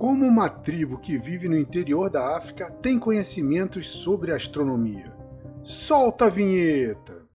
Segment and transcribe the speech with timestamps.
[0.00, 5.14] Como uma tribo que vive no interior da África tem conhecimentos sobre astronomia?
[5.62, 7.28] Solta a vinheta!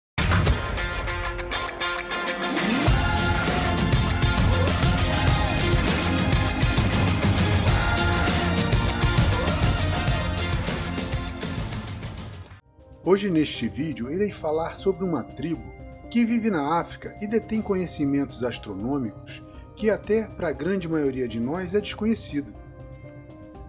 [13.06, 15.72] Hoje neste vídeo irei falar sobre uma tribo
[16.10, 19.44] que vive na África e detém conhecimentos astronômicos
[19.76, 22.54] que até para a grande maioria de nós é desconhecido.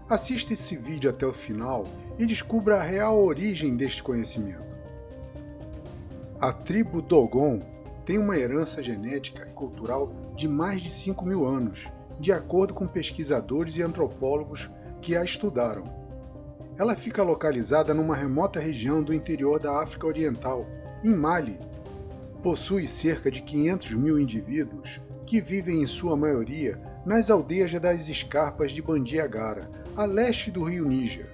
[0.08, 1.84] Assista esse vídeo até o final
[2.18, 4.76] e descubra a real origem deste conhecimento.
[6.40, 7.60] A tribo Dogon
[8.04, 11.88] tem uma herança genética e cultural de mais de 5 mil anos,
[12.20, 14.70] de acordo com pesquisadores e antropólogos
[15.02, 15.84] que a estudaram.
[16.78, 20.64] Ela fica localizada numa remota região do interior da África Oriental,
[21.02, 21.58] em Mali.
[22.42, 28.72] Possui cerca de 500 mil indivíduos que vivem em sua maioria nas aldeias das escarpas
[28.72, 31.30] de Bandiagara, a leste do rio Níger.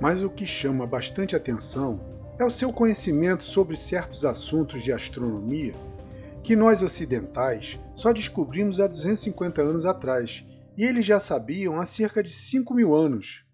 [0.00, 2.00] Mas o que chama bastante atenção
[2.38, 5.72] é o seu conhecimento sobre certos assuntos de astronomia
[6.44, 10.44] que nós ocidentais só descobrimos há 250 anos atrás,
[10.76, 13.46] e eles já sabiam há cerca de 5 mil anos.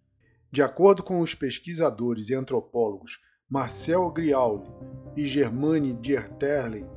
[0.51, 4.67] De acordo com os pesquisadores e antropólogos Marcel Griauli
[5.17, 6.91] e Germaine Dierterlen,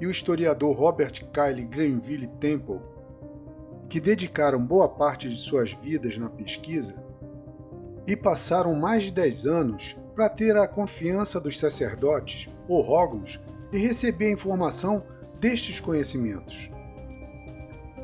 [0.00, 2.80] e o historiador Robert Kyle Granville Temple,
[3.88, 7.02] que dedicaram boa parte de suas vidas na pesquisa
[8.06, 13.40] e passaram mais de 10 anos para ter a confiança dos sacerdotes ou rógulos
[13.72, 15.04] e receber a informação
[15.40, 16.70] destes conhecimentos.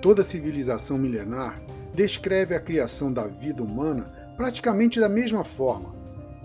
[0.01, 1.63] Toda civilização milenar
[1.95, 5.95] descreve a criação da vida humana praticamente da mesma forma: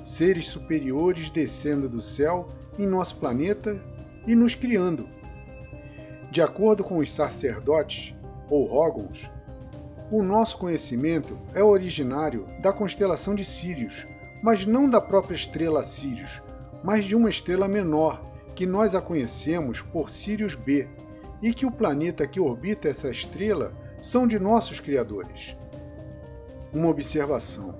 [0.04, 3.76] seres superiores descendo do céu em nosso planeta
[4.28, 5.17] e nos criando.
[6.30, 8.16] De acordo com os sacerdotes,
[8.50, 9.32] ou Rógons,
[10.12, 14.06] o nosso conhecimento é originário da constelação de Sírios,
[14.42, 16.42] mas não da própria estrela Sírios,
[16.84, 18.22] mas de uma estrela menor,
[18.56, 20.88] que nós a conhecemos por Sirius B,
[21.42, 25.56] e que o planeta que orbita essa estrela são de nossos criadores.
[26.74, 27.76] Uma observação: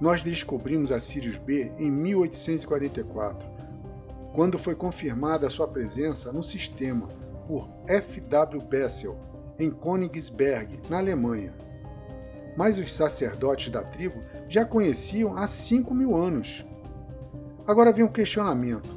[0.00, 3.48] nós descobrimos a Sirius B em 1844,
[4.34, 7.08] quando foi confirmada a sua presença no sistema
[7.48, 8.20] por F.
[8.20, 8.62] W.
[8.62, 9.16] Bessel,
[9.58, 11.54] em Königsberg, na Alemanha.
[12.54, 16.66] Mas os sacerdotes da tribo já conheciam há 5 mil anos.
[17.66, 18.94] Agora vem um questionamento: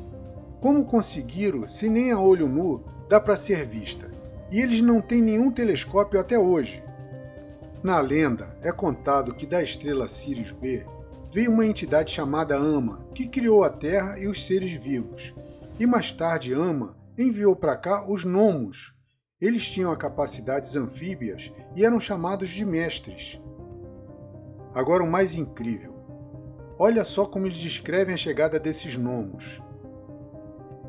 [0.60, 4.12] como conseguiram, se nem a olho nu dá para ser vista?
[4.52, 6.84] E eles não têm nenhum telescópio até hoje.
[7.82, 10.86] Na lenda, é contado que da estrela Sirius B
[11.34, 15.34] veio uma entidade chamada Ama, que criou a Terra e os seres vivos.
[15.80, 18.94] E mais tarde, Ama enviou para cá os gnomos.
[19.40, 23.40] Eles tinham capacidades anfíbias e eram chamados de mestres.
[24.74, 25.96] Agora o mais incrível.
[26.80, 29.62] Olha só como eles descrevem a chegada desses gnomos.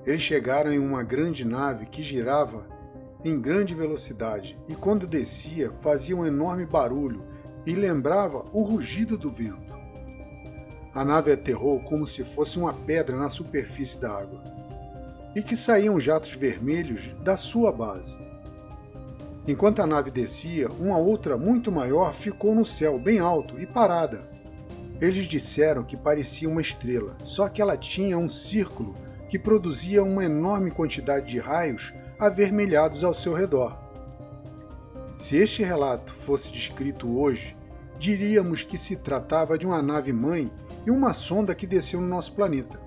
[0.05, 2.67] Eles chegaram em uma grande nave que girava
[3.25, 7.25] em grande velocidade e quando descia fazia um enorme barulho
[7.65, 9.73] e lembrava o rugido do vento.
[10.95, 14.52] A nave aterrou como se fosse uma pedra na superfície da água
[15.35, 18.19] e que saíam jatos vermelhos da sua base.
[19.47, 24.31] Enquanto a nave descia, uma outra muito maior ficou no céu, bem alto e parada.
[25.01, 28.95] Eles disseram que parecia uma estrela, só que ela tinha um círculo
[29.29, 33.77] que produzia uma enorme quantidade de raios avermelhados ao seu redor.
[35.17, 37.57] Se este relato fosse descrito hoje,
[37.99, 40.53] diríamos que se tratava de uma nave-mãe
[40.87, 42.81] e uma sonda que desceu no nosso planeta.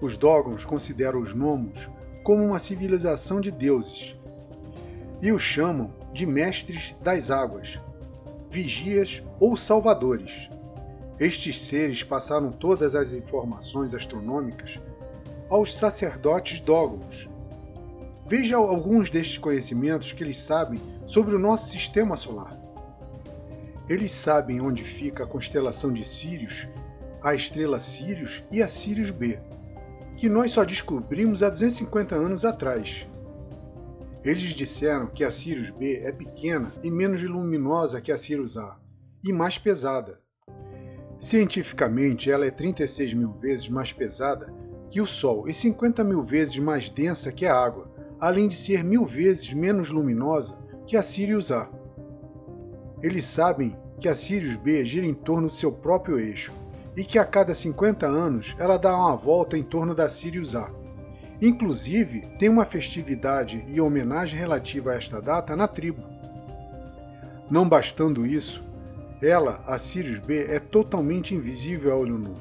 [0.00, 1.90] Os Dogons consideram os Gnomos
[2.22, 4.16] como uma civilização de deuses
[5.20, 7.80] e os chamam de mestres das águas,
[8.48, 10.48] vigias ou salvadores.
[11.18, 14.80] Estes seres passaram todas as informações astronômicas
[15.50, 17.28] aos sacerdotes Dogons.
[18.24, 22.56] Veja alguns destes conhecimentos que eles sabem sobre o nosso sistema solar.
[23.88, 26.68] Eles sabem onde fica a constelação de Sírios,
[27.20, 29.40] a estrela Sirius e a Sirius B
[30.18, 33.06] que nós só descobrimos há 250 anos atrás.
[34.24, 38.76] Eles disseram que a Sirius B é pequena e menos luminosa que a Sirius A,
[39.22, 40.18] e mais pesada.
[41.20, 44.52] Cientificamente, ela é 36 mil vezes mais pesada
[44.88, 47.88] que o Sol e 50 mil vezes mais densa que a água,
[48.18, 51.70] além de ser mil vezes menos luminosa que a Sirius A.
[53.00, 56.52] Eles sabem que a Sirius B gira em torno do seu próprio eixo,
[56.98, 60.68] e que a cada 50 anos ela dá uma volta em torno da Sirius A.
[61.40, 66.02] Inclusive, tem uma festividade e homenagem relativa a esta data na tribo.
[67.48, 68.66] Não bastando isso,
[69.22, 72.34] Ela, a Sirius B, é totalmente invisível a olho nu,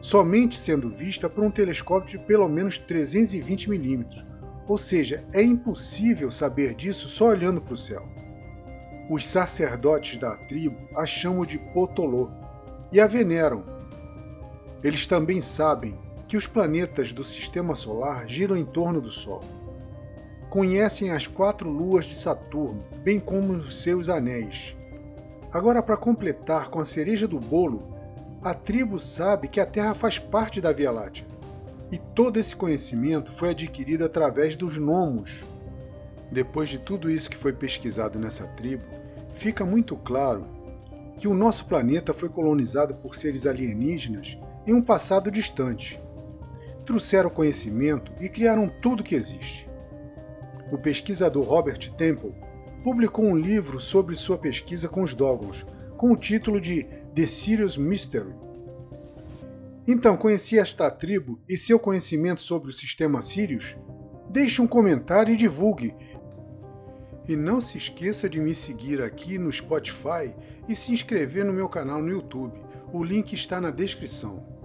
[0.00, 4.24] somente sendo vista por um telescópio de pelo menos 320 milímetros,
[4.66, 8.06] ou seja, é impossível saber disso só olhando para o céu.
[9.10, 12.30] Os sacerdotes da tribo a chamam de Potolô
[12.90, 13.81] e a veneram.
[14.82, 15.96] Eles também sabem
[16.26, 19.40] que os planetas do sistema solar giram em torno do Sol.
[20.50, 24.76] Conhecem as quatro luas de Saturno, bem como os seus anéis.
[25.52, 27.92] Agora, para completar com a cereja do bolo,
[28.42, 31.26] a tribo sabe que a Terra faz parte da Via Láctea.
[31.92, 35.46] E todo esse conhecimento foi adquirido através dos nomos.
[36.30, 38.84] Depois de tudo isso que foi pesquisado nessa tribo,
[39.34, 40.46] fica muito claro
[41.18, 46.00] que o nosso planeta foi colonizado por seres alienígenas em um passado distante.
[46.84, 49.68] Trouxeram conhecimento e criaram tudo que existe.
[50.70, 52.34] O pesquisador Robert Temple
[52.82, 55.66] publicou um livro sobre sua pesquisa com os Dogons,
[55.96, 58.34] com o título de The Sirius Mystery.
[59.86, 63.76] Então, conheci esta tribo e seu conhecimento sobre o sistema Sirius?
[64.30, 65.94] Deixe um comentário e divulgue.
[67.28, 70.34] E não se esqueça de me seguir aqui no Spotify
[70.68, 72.58] e se inscrever no meu canal no YouTube.
[72.94, 74.61] O link está na descrição.